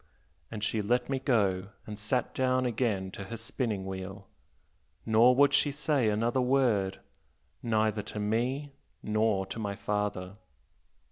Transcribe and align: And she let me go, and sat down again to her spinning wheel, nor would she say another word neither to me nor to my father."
And 0.49 0.63
she 0.63 0.81
let 0.81 1.09
me 1.11 1.19
go, 1.19 1.67
and 1.85 1.95
sat 1.95 2.33
down 2.33 2.65
again 2.65 3.11
to 3.11 3.25
her 3.25 3.37
spinning 3.37 3.85
wheel, 3.85 4.27
nor 5.05 5.35
would 5.35 5.53
she 5.53 5.71
say 5.71 6.09
another 6.09 6.41
word 6.41 7.01
neither 7.61 8.01
to 8.01 8.19
me 8.19 8.71
nor 9.03 9.45
to 9.45 9.59
my 9.59 9.75
father." 9.75 10.37